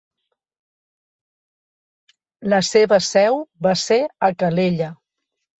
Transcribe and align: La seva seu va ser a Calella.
La 2.53 2.63
seva 2.71 3.01
seu 3.11 3.39
va 3.69 3.77
ser 3.85 4.01
a 4.31 4.35
Calella. 4.43 4.93